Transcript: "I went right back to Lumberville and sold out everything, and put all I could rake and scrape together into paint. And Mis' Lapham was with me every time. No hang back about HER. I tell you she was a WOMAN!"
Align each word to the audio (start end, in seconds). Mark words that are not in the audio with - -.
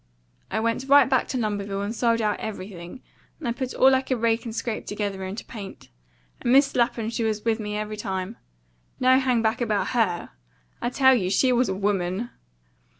"I 0.49 0.59
went 0.59 0.89
right 0.89 1.07
back 1.07 1.27
to 1.27 1.37
Lumberville 1.37 1.83
and 1.85 1.93
sold 1.95 2.23
out 2.23 2.39
everything, 2.39 3.03
and 3.39 3.55
put 3.55 3.75
all 3.75 3.93
I 3.93 4.01
could 4.01 4.19
rake 4.19 4.45
and 4.45 4.55
scrape 4.55 4.87
together 4.87 5.23
into 5.23 5.45
paint. 5.45 5.89
And 6.41 6.51
Mis' 6.51 6.75
Lapham 6.75 7.05
was 7.23 7.45
with 7.45 7.59
me 7.59 7.77
every 7.77 7.97
time. 7.97 8.37
No 8.99 9.19
hang 9.19 9.43
back 9.43 9.61
about 9.61 9.89
HER. 9.89 10.31
I 10.81 10.89
tell 10.89 11.13
you 11.13 11.29
she 11.29 11.51
was 11.51 11.69
a 11.69 11.75
WOMAN!" 11.75 12.31